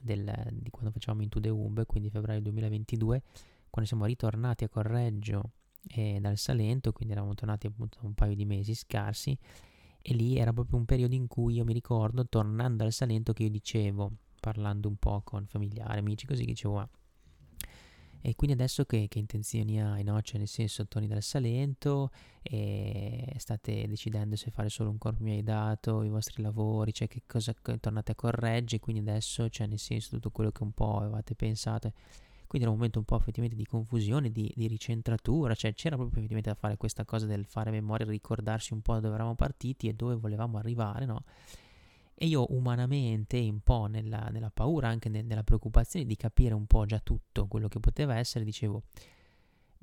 [0.00, 3.22] del, di quando facevamo Into the Womb, quindi febbraio 2022,
[3.70, 5.52] quando siamo ritornati a Correggio
[5.86, 9.36] e dal Salento, quindi eravamo tornati appunto un paio di mesi scarsi
[10.02, 13.44] e lì era proprio un periodo in cui io mi ricordo, tornando dal Salento, che
[13.44, 16.88] io dicevo, parlando un po' con familiari, amici, così, dicevo, ma...
[18.22, 20.20] E quindi adesso che, che, intenzioni hai, no?
[20.20, 22.10] Cioè nel senso, torni dal Salento
[22.42, 27.08] e state decidendo se fare solo un corpo mi hai dato, i vostri lavori, cioè
[27.08, 30.98] che cosa tornate a correggere, quindi adesso, cioè nel senso, tutto quello che un po'
[30.98, 31.92] avevate pensato
[32.50, 36.18] quindi era un momento un po' effettivamente di confusione, di, di ricentratura, cioè c'era proprio
[36.18, 39.86] effettivamente da fare questa cosa del fare memoria, ricordarsi un po' da dove eravamo partiti
[39.86, 41.22] e dove volevamo arrivare, no?
[42.12, 46.66] E io umanamente, un po' nella, nella paura, anche ne, nella preoccupazione di capire un
[46.66, 48.82] po' già tutto quello che poteva essere, dicevo,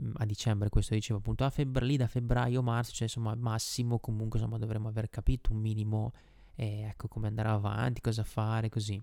[0.01, 3.99] mm, a dicembre questo dicevo appunto a febbraio, lì da febbraio, marzo, cioè insomma massimo
[3.99, 6.11] comunque insomma dovremmo aver capito un minimo,
[6.55, 9.01] eh, ecco come andare avanti, cosa fare, così.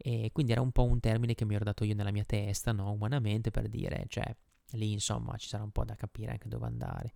[0.00, 2.72] E quindi era un po' un termine che mi ero dato io nella mia testa,
[2.72, 2.90] no?
[2.92, 4.34] Umanamente per dire, cioè,
[4.72, 7.12] lì insomma ci sarà un po' da capire anche dove andare.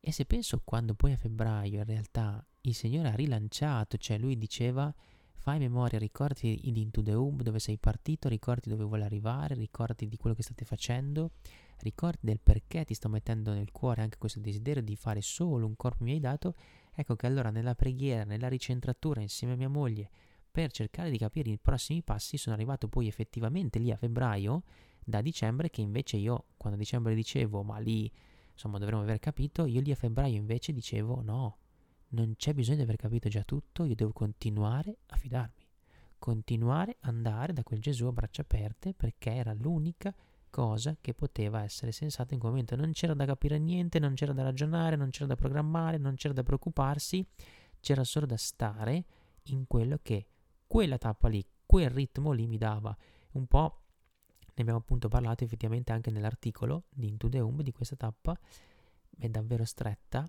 [0.00, 4.36] E se penso quando poi a febbraio in realtà il Signore ha rilanciato, cioè lui
[4.36, 4.94] diceva
[5.34, 10.06] fai memoria, ricordati di Into the Hub dove sei partito, ricordati dove vuoi arrivare, ricordati
[10.06, 11.32] di quello che state facendo,
[11.80, 15.76] ricordati del perché ti sto mettendo nel cuore anche questo desiderio di fare solo un
[15.76, 16.54] corpo mi hai dato,
[16.94, 20.10] ecco che allora nella preghiera, nella ricentratura insieme a mia moglie,
[20.54, 24.62] per cercare di capire i prossimi passi sono arrivato poi effettivamente lì a febbraio
[25.04, 28.08] da dicembre che invece io quando a dicembre dicevo ma lì
[28.52, 31.58] insomma dovremmo aver capito io lì a febbraio invece dicevo no
[32.10, 35.66] non c'è bisogno di aver capito già tutto io devo continuare a fidarmi.
[36.20, 40.14] Continuare ad andare da quel Gesù a braccia aperte perché era l'unica
[40.50, 42.76] cosa che poteva essere sensata in quel momento.
[42.76, 46.32] Non c'era da capire niente non c'era da ragionare non c'era da programmare non c'era
[46.32, 47.26] da preoccuparsi
[47.80, 49.04] c'era solo da stare
[49.48, 50.28] in quello che
[50.74, 52.96] quella tappa lì, quel ritmo lì mi dava
[53.34, 53.82] un po'.
[54.40, 58.36] Ne abbiamo appunto parlato effettivamente anche nell'articolo di Into the Home di questa tappa,
[59.16, 60.28] è davvero stretta,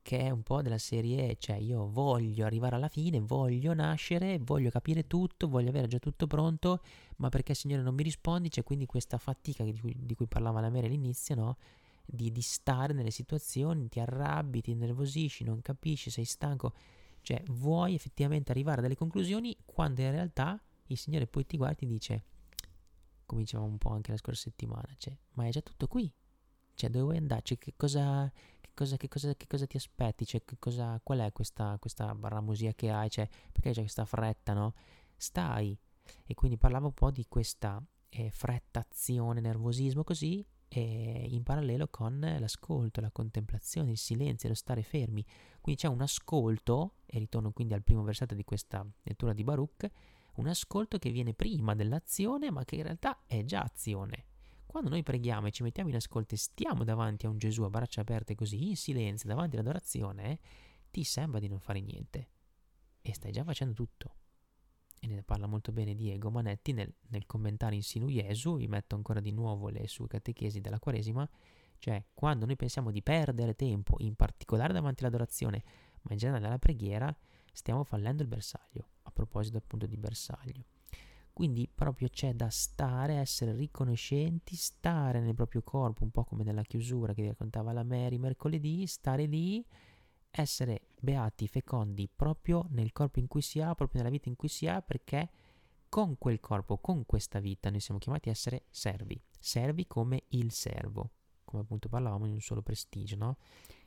[0.00, 4.70] che è un po' della serie, cioè io voglio arrivare alla fine, voglio nascere, voglio
[4.70, 6.80] capire tutto, voglio avere già tutto pronto,
[7.16, 10.60] ma perché Signore non mi risponde, c'è quindi questa fatica di cui, di cui parlava
[10.60, 11.56] la Mary all'inizio, no?
[12.06, 16.72] Di, di stare nelle situazioni, ti arrabbi, ti innervosisci, non capisci, sei stanco
[17.22, 21.76] cioè, vuoi effettivamente arrivare a delle conclusioni quando in realtà il Signore poi ti guarda
[21.76, 22.24] e ti dice,
[23.24, 26.12] come dicevamo un po' anche la scorsa settimana, cioè, ma è già tutto qui.
[26.74, 27.42] Cioè, dove vuoi andare?
[27.42, 28.30] Cioè, che cosa,
[28.60, 30.26] che cosa, che cosa, che cosa ti aspetti?
[30.26, 33.08] Cioè, cosa, qual è questa, questa barramusia che hai?
[33.08, 34.74] Cioè, perché c'è questa fretta, no?
[35.16, 35.78] Stai.
[36.26, 41.88] E quindi parlavo un po' di questa eh, fretta, azione, nervosismo, così, e in parallelo
[41.88, 45.22] con l'ascolto, la contemplazione, il silenzio, lo stare fermi.
[45.60, 49.86] Quindi c'è un ascolto, e ritorno quindi al primo versetto di questa lettura di Baruch,
[50.36, 54.24] un ascolto che viene prima dell'azione, ma che in realtà è già azione.
[54.64, 57.68] Quando noi preghiamo e ci mettiamo in ascolto e stiamo davanti a un Gesù a
[57.68, 60.38] braccia aperte così, in silenzio, davanti all'adorazione,
[60.90, 62.28] ti sembra di non fare niente.
[63.02, 64.21] E stai già facendo tutto
[65.04, 68.94] e ne parla molto bene Diego Manetti nel, nel commentare in Sinu Jesu, vi metto
[68.94, 71.28] ancora di nuovo le sue catechesi della Quaresima,
[71.80, 75.64] Cioè, quando noi pensiamo di perdere tempo, in particolare davanti all'adorazione,
[76.02, 77.12] ma in generale alla preghiera,
[77.52, 78.90] stiamo fallendo il bersaglio.
[79.02, 80.64] A proposito appunto di bersaglio.
[81.32, 86.62] Quindi proprio c'è da stare, essere riconoscenti, stare nel proprio corpo, un po' come nella
[86.62, 89.66] chiusura che raccontava la Mary mercoledì, stare lì,
[90.32, 94.48] essere beati, fecondi proprio nel corpo in cui si ha, proprio nella vita in cui
[94.48, 95.30] si ha, perché
[95.88, 100.50] con quel corpo, con questa vita, noi siamo chiamati a essere servi, servi come il
[100.50, 101.10] servo,
[101.44, 103.36] come appunto parlavamo in un solo prestigio, no?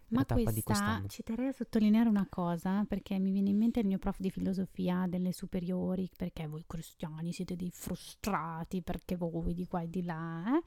[0.10, 3.79] Ma tappa di questa, ci terrei a sottolineare una cosa, perché mi viene in mente
[3.79, 9.55] il mio prof di filosofia delle superiori, perché voi cristiani siete dei frustrati, perché voi
[9.55, 10.62] di qua e di là, eh?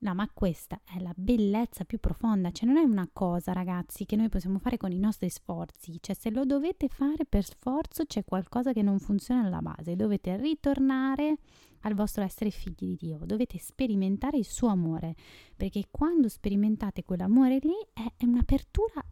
[0.00, 4.14] No, ma questa è la bellezza più profonda, cioè non è una cosa, ragazzi, che
[4.14, 8.24] noi possiamo fare con i nostri sforzi, cioè se lo dovete fare per sforzo c'è
[8.24, 11.38] qualcosa che non funziona alla base, dovete ritornare
[11.80, 15.16] al vostro essere figli di Dio, dovete sperimentare il suo amore,
[15.56, 19.04] perché quando sperimentate quell'amore lì è, un'apertura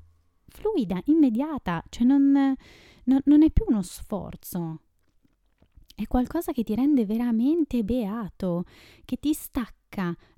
[0.46, 4.82] fluida, immediata, cioè non, non- non è più uno sforzo,
[5.96, 8.64] è qualcosa che ti rende veramente beato,
[9.04, 9.74] che ti stacca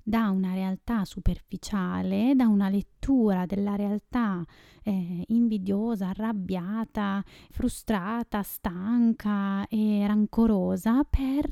[0.01, 4.43] da una realtà superficiale, da una lettura della realtà
[4.83, 11.49] eh, invidiosa, arrabbiata, frustrata, stanca e rancorosa per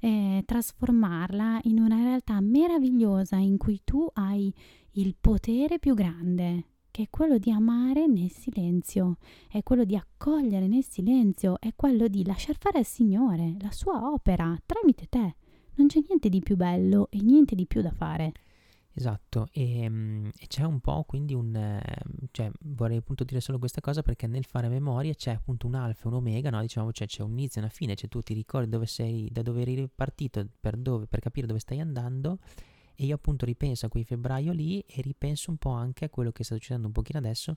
[0.00, 4.52] eh, trasformarla in una realtà meravigliosa in cui tu hai
[4.92, 9.16] il potere più grande, che è quello di amare nel silenzio,
[9.48, 14.12] è quello di accogliere nel silenzio, è quello di lasciar fare al Signore la sua
[14.12, 15.36] opera tramite te.
[15.76, 18.32] Non c'è niente di più bello e niente di più da fare.
[18.96, 21.54] Esatto, e, mm, e c'è un po' quindi un...
[21.56, 21.82] eh,
[22.30, 26.04] cioè vorrei appunto dire solo questa cosa perché nel fare memoria c'è appunto un alfa
[26.04, 26.60] e un omega, no?
[26.60, 29.42] Diciamo cioè c'è un inizio e una fine, cioè tu ti ricordi dove sei, da
[29.42, 32.38] dove eri partito, per, dove, per capire dove stai andando
[32.94, 36.30] e io appunto ripenso a quei febbraio lì e ripenso un po' anche a quello
[36.30, 37.56] che sta succedendo un pochino adesso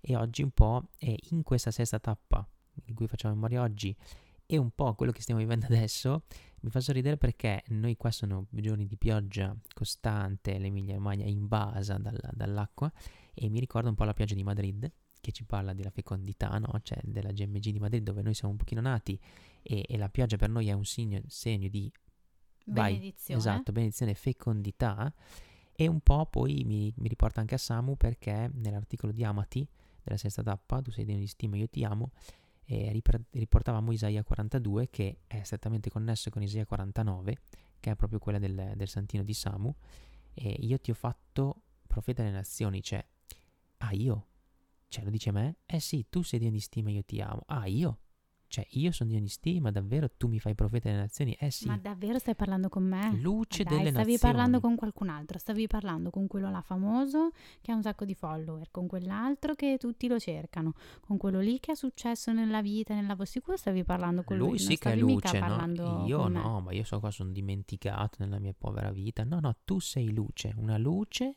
[0.00, 2.48] e oggi un po' in questa sesta tappa
[2.86, 3.94] in cui facciamo memoria oggi
[4.46, 6.22] e un po' quello che stiamo vivendo adesso
[6.60, 11.98] mi fa sorridere perché noi qua sono giorni di pioggia costante, l'Emilia Romagna è invasa
[11.98, 12.92] dalla- dall'acqua
[13.34, 14.90] e mi ricorda un po' la pioggia di Madrid
[15.20, 16.80] che ci parla della fecondità, no?
[16.82, 19.18] Cioè della GMG di Madrid dove noi siamo un pochino nati
[19.62, 21.90] e, e la pioggia per noi è un segno, segno di
[22.66, 23.40] vai, Benedizione.
[23.40, 25.12] esatto, benedizione fecondità
[25.72, 29.66] e un po' poi mi, mi riporta anche a Samu perché nell'articolo di Amati
[30.02, 32.10] della sesta tappa, tu sei degno di stima, io ti amo,
[32.68, 37.36] ripre- riportavamo Isaia 42 che è strettamente connesso con Isaia 49
[37.80, 39.74] che è proprio quella del, del santino di Samu
[40.34, 43.04] e io ti ho fatto profeta delle nazioni, cioè,
[43.78, 44.26] ah io,
[44.88, 45.56] cioè lo dice a me?
[45.66, 47.98] Eh sì, tu sei Dio di stima, io ti amo, ah io,
[48.48, 51.36] cioè io sono Dio di stima, davvero tu mi fai profeta delle nazioni?
[51.38, 53.12] Eh sì, Ma davvero stai parlando con me?
[53.20, 54.32] luce Dai, delle stavi nazioni.
[54.32, 57.30] parlando con qualcun altro, stavi parlando con quello là famoso
[57.60, 61.60] che ha un sacco di follower, con quell'altro che tutti lo cercano, con quello lì
[61.60, 63.26] che ha successo nella vita, nel lavoro.
[63.26, 66.04] Sicuro stavi parlando con lui, Lui sì che è stavi luce, no?
[66.06, 69.24] Io no, ma io so qua sono dimenticato nella mia povera vita.
[69.24, 71.36] No, no, tu sei luce, una luce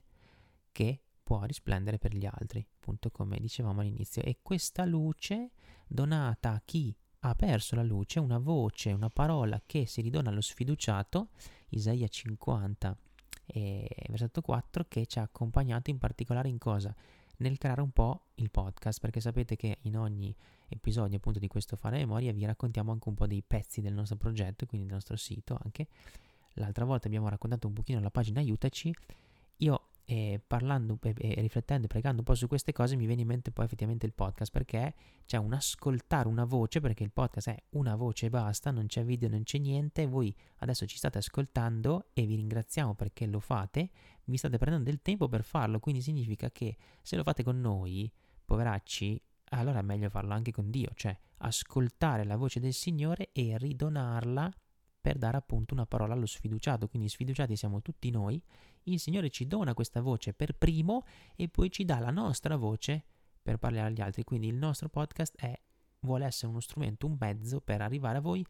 [0.71, 4.21] che può risplendere per gli altri, appunto come dicevamo all'inizio.
[4.23, 5.51] E questa luce
[5.87, 10.41] donata a chi ha perso la luce, una voce, una parola che si ridona allo
[10.41, 11.29] sfiduciato,
[11.69, 12.97] Isaia 50
[13.45, 16.93] e versetto 4, che ci ha accompagnato in particolare in cosa?
[17.37, 20.35] Nel creare un po' il podcast, perché sapete che in ogni
[20.67, 24.17] episodio appunto di questo Fare Memoria vi raccontiamo anche un po' dei pezzi del nostro
[24.17, 25.87] progetto, quindi del nostro sito anche.
[26.55, 28.93] L'altra volta abbiamo raccontato un pochino la pagina Aiutaci.
[29.57, 33.21] Io eh, parlando e e riflettendo e pregando un po' su queste cose mi viene
[33.21, 34.93] in mente poi effettivamente il podcast perché
[35.25, 39.03] c'è un ascoltare una voce perché il podcast è una voce e basta, non c'è
[39.03, 43.89] video, non c'è niente, voi adesso ci state ascoltando e vi ringraziamo perché lo fate,
[44.25, 48.11] vi state prendendo del tempo per farlo, quindi significa che se lo fate con noi,
[48.43, 53.57] poveracci, allora è meglio farlo anche con Dio, cioè ascoltare la voce del Signore e
[53.57, 54.51] ridonarla
[55.01, 58.41] per dare appunto una parola allo sfiduciato, quindi sfiduciati siamo tutti noi,
[58.83, 63.03] il Signore ci dona questa voce per primo e poi ci dà la nostra voce
[63.41, 65.59] per parlare agli altri, quindi il nostro podcast è,
[66.01, 68.45] vuole essere uno strumento, un mezzo per arrivare a voi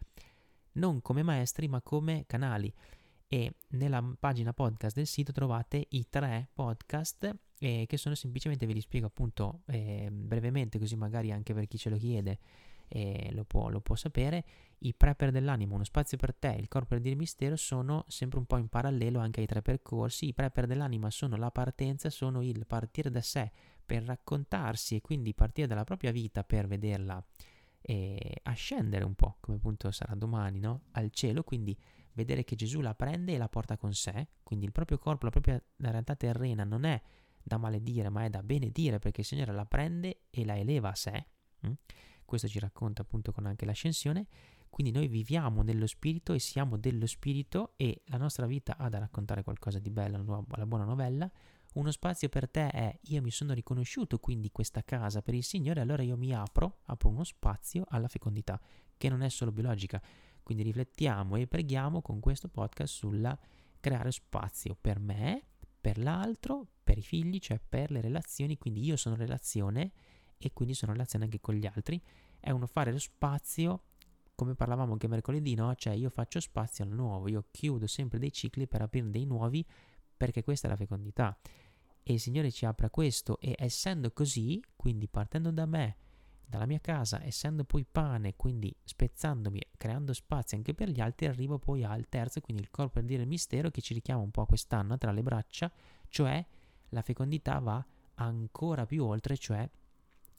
[0.74, 2.72] non come maestri ma come canali.
[3.28, 8.74] E nella pagina podcast del sito trovate i tre podcast eh, che sono semplicemente, ve
[8.74, 12.40] li spiego appunto eh, brevemente così magari anche per chi ce lo chiede
[12.94, 14.44] eh, lo, può, lo può sapere,
[14.80, 18.46] i prepper dell'animo, uno spazio per te, il corpo per dire mistero sono sempre un
[18.46, 22.66] po' in parallelo anche ai tre percorsi, i prepper dell'anima sono la partenza, sono il
[22.66, 23.50] partire da sé
[23.86, 27.24] per raccontarsi e quindi partire dalla propria vita per vederla
[27.82, 30.82] eh, ascendere un po', come appunto sarà domani, no?
[30.92, 31.78] Al cielo, quindi
[32.14, 35.32] vedere che Gesù la prende e la porta con sé, quindi il proprio corpo, la
[35.32, 37.02] propria realtà terrena non è
[37.42, 40.96] da maledire, ma è da benedire, perché il Signore la prende e la eleva a
[40.96, 41.26] sé.
[41.66, 41.72] Mm?
[42.32, 44.26] Questo ci racconta appunto con anche l'ascensione.
[44.70, 49.00] Quindi noi viviamo nello Spirito e siamo dello Spirito e la nostra vita ha da
[49.00, 51.30] raccontare qualcosa di bello, la buona novella.
[51.74, 55.82] Uno spazio per te è io mi sono riconosciuto quindi questa casa per il Signore,
[55.82, 58.58] allora io mi apro, apro uno spazio alla fecondità,
[58.96, 60.02] che non è solo biologica.
[60.42, 63.38] Quindi riflettiamo e preghiamo con questo podcast sulla
[63.82, 65.48] creare spazio per me,
[65.82, 69.92] per l'altro, per i figli, cioè per le relazioni, quindi io sono relazione
[70.42, 72.02] e quindi sono relazione anche con gli altri.
[72.40, 73.84] È uno fare lo spazio
[74.42, 75.76] come parlavamo anche mercoledì, no?
[75.76, 79.64] Cioè io faccio spazio al nuovo, io chiudo sempre dei cicli per aprire dei nuovi
[80.18, 81.38] perché questa è la fecondità.
[82.02, 85.98] E il Signore ci apre a questo e essendo così, quindi partendo da me,
[86.44, 91.60] dalla mia casa, essendo poi pane, quindi spezzandomi, creando spazio anche per gli altri, arrivo
[91.60, 94.42] poi al terzo, quindi il corpo per dire il mistero che ci richiama un po'
[94.42, 95.72] a quest'anno tra le braccia,
[96.10, 96.44] cioè
[96.90, 97.86] la fecondità va
[98.16, 99.70] ancora più oltre, cioè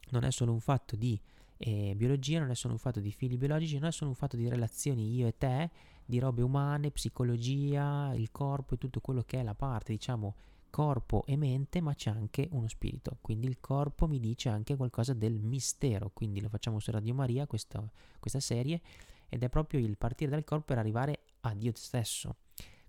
[0.09, 1.19] non è solo un fatto di
[1.65, 4.35] e biologia non è solo un fatto di fili biologici, non è solo un fatto
[4.35, 5.69] di relazioni io e te,
[6.03, 10.35] di robe umane, psicologia, il corpo e tutto quello che è la parte, diciamo,
[10.69, 13.17] corpo e mente, ma c'è anche uno spirito.
[13.21, 17.47] Quindi il corpo mi dice anche qualcosa del mistero, quindi lo facciamo su Radio Maria,
[17.47, 17.81] questa,
[18.19, 18.81] questa serie,
[19.29, 22.35] ed è proprio il partire dal corpo per arrivare a Dio stesso.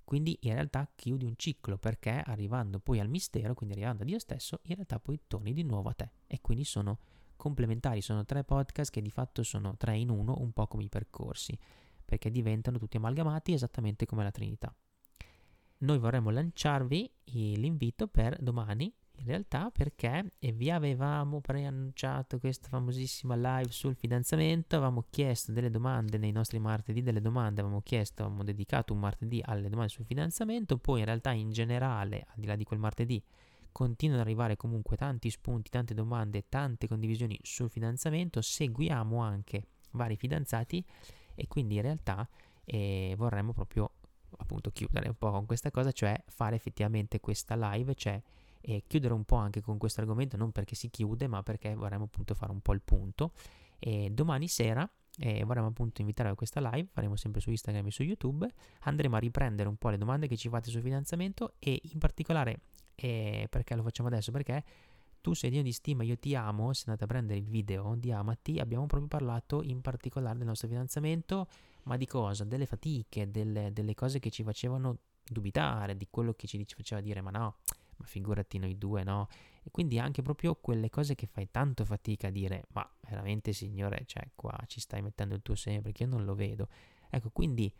[0.04, 4.18] Quindi in realtà chiudi un ciclo perché arrivando poi al mistero, quindi arrivando a Dio
[4.18, 6.98] stesso, in realtà poi torni di nuovo a te e quindi sono
[7.36, 10.88] complementari, sono tre podcast che di fatto sono tre in uno, un po' come i
[10.88, 11.58] percorsi,
[12.04, 14.74] perché diventano tutti amalgamati esattamente come la Trinità.
[15.78, 17.10] Noi vorremmo lanciarvi
[17.56, 25.04] l'invito per domani, in realtà perché vi avevamo preannunciato questa famosissima live sul fidanzamento, avevamo
[25.08, 29.68] chiesto delle domande nei nostri martedì, delle domande avevamo chiesto, avevamo dedicato un martedì alle
[29.68, 33.22] domande sul fidanzamento, poi in realtà in generale, al di là di quel martedì,
[33.72, 40.16] continuano ad arrivare comunque tanti spunti, tante domande, tante condivisioni sul fidanzamento, seguiamo anche vari
[40.16, 40.84] fidanzati
[41.34, 42.28] e quindi in realtà
[42.64, 43.90] eh, vorremmo proprio
[44.36, 48.20] appunto chiudere un po' con questa cosa, cioè fare effettivamente questa live, cioè
[48.66, 52.04] eh, chiudere un po' anche con questo argomento, non perché si chiude, ma perché vorremmo
[52.04, 53.32] appunto fare un po' il punto.
[53.78, 54.88] E domani sera
[55.18, 58.48] eh, vorremmo appunto invitare a questa live, faremo sempre su Instagram e su YouTube,
[58.80, 62.60] andremo a riprendere un po' le domande che ci fate sul fidanzamento e in particolare
[62.94, 64.30] e perché lo facciamo adesso?
[64.32, 64.64] Perché
[65.20, 68.12] tu sei Dio di stima, io ti amo, se andate a prendere il video di
[68.12, 71.48] Amati, abbiamo proprio parlato in particolare del nostro fidanzamento,
[71.84, 72.44] ma di cosa?
[72.44, 77.22] Delle fatiche, delle, delle cose che ci facevano dubitare, di quello che ci faceva dire
[77.22, 77.56] ma no,
[78.04, 79.28] figurati noi due, no?
[79.62, 84.02] E quindi anche proprio quelle cose che fai tanto fatica a dire ma veramente signore,
[84.06, 86.68] cioè qua ci stai mettendo il tuo seme perché io non lo vedo.
[87.10, 87.72] Ecco, quindi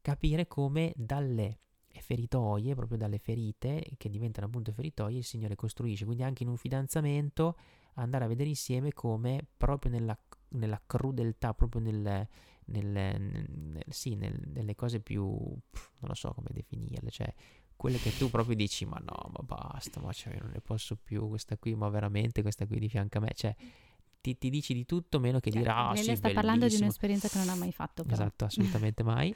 [0.00, 1.60] capire come dalle
[1.98, 6.04] feritoie, proprio dalle ferite che diventano appunto feritoie, il Signore costruisce.
[6.04, 7.56] Quindi anche in un fidanzamento
[7.94, 10.18] andare a vedere insieme come proprio nella,
[10.50, 12.28] nella crudeltà, proprio nel,
[12.66, 15.60] nel, nel, sì, nelle cose più, non
[16.00, 17.32] lo so come definirle, cioè
[17.80, 21.26] quelle che tu proprio dici ma no, ma basta, ma cioè, non ne posso più,
[21.28, 23.56] questa qui, ma veramente questa qui di fianco a me, cioè
[24.20, 26.32] ti, ti, dici di tutto meno che cioè, dire ah sì, sta bellissimo.
[26.34, 28.16] parlando di un'esperienza che non ha mai fatto però.
[28.16, 29.34] esatto assolutamente mai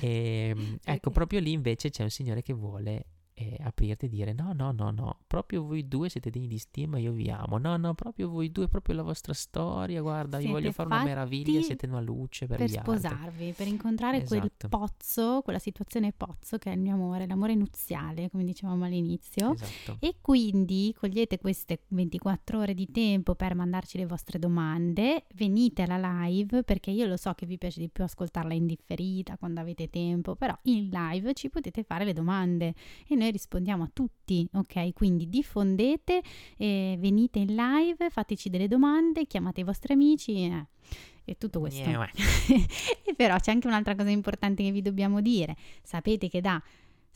[0.00, 3.06] e, ehm, ecco proprio lì invece c'è un signore che vuole
[3.38, 6.98] e aprirti e dire no, no, no, no, proprio voi due siete degni di stima,
[6.98, 7.58] io vi amo.
[7.58, 11.04] No, no, proprio voi due, proprio la vostra storia, guarda, siete io voglio fare una
[11.04, 13.52] meraviglia, siete una luce per, per gli sposarvi, altri.
[13.52, 14.40] per incontrare esatto.
[14.40, 19.52] quel pozzo, quella situazione pozzo che è il mio amore, l'amore nuziale, come dicevamo all'inizio.
[19.52, 19.98] Esatto.
[20.00, 26.24] E quindi cogliete queste 24 ore di tempo per mandarci le vostre domande, venite alla
[26.24, 29.88] live perché io lo so che vi piace di più ascoltarla in differita quando avete
[29.90, 32.74] tempo, però in live ci potete fare le domande
[33.06, 34.92] e noi noi rispondiamo a tutti, ok?
[34.92, 36.22] Quindi diffondete,
[36.56, 40.44] eh, venite in live, fateci delle domande, chiamate i vostri amici.
[40.44, 40.66] Eh
[41.28, 41.86] e tutto questo.
[41.86, 42.08] Yeah,
[43.04, 45.56] e però c'è anche un'altra cosa importante che vi dobbiamo dire.
[45.82, 46.62] Sapete che da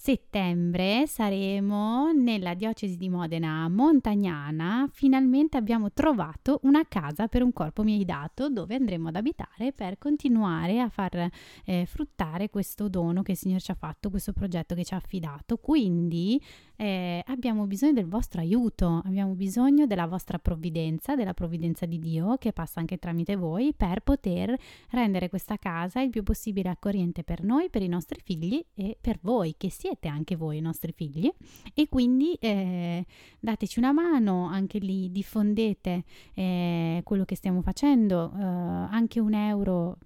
[0.02, 4.88] settembre saremo nella diocesi di Modena Montagnana.
[4.90, 9.72] Finalmente abbiamo trovato una casa per un corpo mi hai dato dove andremo ad abitare
[9.72, 11.30] per continuare a far
[11.64, 14.96] eh, fruttare questo dono che il Signore ci ha fatto, questo progetto che ci ha
[14.96, 15.58] affidato.
[15.58, 16.42] Quindi
[16.82, 22.36] eh, abbiamo bisogno del vostro aiuto, abbiamo bisogno della vostra provvidenza, della provvidenza di Dio
[22.38, 24.58] che passa anche tramite voi per poter
[24.90, 29.20] rendere questa casa il più possibile accogliente per noi, per i nostri figli e per
[29.22, 31.32] voi che siete anche voi i nostri figli.
[31.72, 33.06] E quindi eh,
[33.38, 36.02] dateci una mano, anche lì diffondete
[36.34, 39.98] eh, quello che stiamo facendo, eh, anche un euro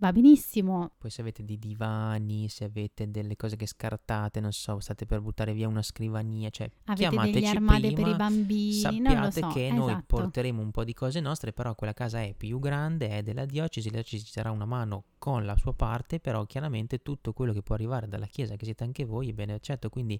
[0.00, 0.92] va benissimo.
[0.98, 5.20] Poi se avete dei divani, se avete delle cose che scartate, non so, state per
[5.20, 9.48] buttare via una scrivania, cioè Avete degli chiamateci armadi prima, per i bambini, sappiate so.
[9.48, 10.16] che noi esatto.
[10.16, 13.88] porteremo un po' di cose nostre, però quella casa è più grande, è della diocesi,
[13.88, 17.62] la diocesi ci darà una mano con la sua parte, però chiaramente tutto quello che
[17.62, 20.18] può arrivare dalla chiesa, che siete anche voi, è bene accetto, quindi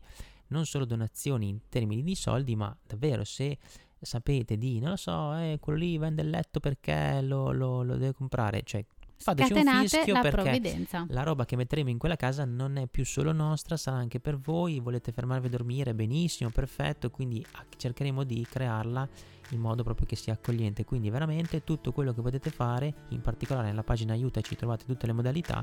[0.49, 3.57] non solo donazioni in termini di soldi, ma davvero se
[3.99, 7.97] sapete di, non lo so, eh, quello lì vende il letto perché lo, lo- lo
[7.97, 8.85] deve comprare, cioè
[9.23, 11.05] fateci un fischio la perché provvidenza.
[11.09, 14.39] la roba che metteremo in quella casa non è più solo nostra, sarà anche per
[14.39, 19.09] voi, volete fermarvi a dormire, benissimo, perfetto, quindi ah, cercheremo di crearla
[19.51, 23.69] in modo proprio che sia accogliente, quindi veramente tutto quello che potete fare, in particolare
[23.69, 25.63] nella pagina aiutaci trovate tutte le modalità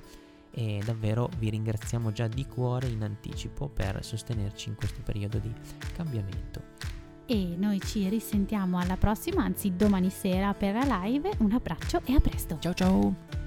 [0.51, 5.51] e davvero vi ringraziamo già di cuore in anticipo per sostenerci in questo periodo di
[5.93, 6.95] cambiamento.
[7.26, 11.32] E noi ci risentiamo alla prossima, anzi domani sera per la live.
[11.39, 12.58] Un abbraccio e a presto.
[12.60, 13.47] Ciao ciao!